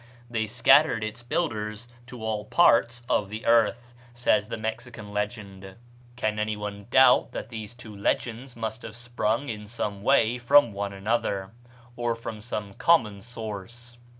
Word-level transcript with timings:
"They 0.31 0.47
scattered 0.47 1.03
its 1.03 1.21
builders 1.21 1.87
to 2.07 2.23
all 2.23 2.45
parts 2.45 3.03
of 3.07 3.29
the 3.29 3.45
earth," 3.45 3.93
says 4.15 4.49
the 4.49 4.57
Mexican 4.57 5.11
legend. 5.11 5.75
Can 6.15 6.39
any 6.39 6.57
one 6.57 6.87
doubt 6.89 7.33
that 7.33 7.49
these 7.49 7.75
two 7.75 7.95
legends 7.95 8.55
must 8.55 8.81
have 8.81 8.95
sprung 8.95 9.47
in 9.47 9.67
some 9.67 10.01
way 10.01 10.39
from 10.39 10.73
one 10.73 10.91
another, 10.91 11.51
or 11.95 12.15
from 12.15 12.41
some 12.41 12.73
common 12.73 13.21
source? 13.21 13.99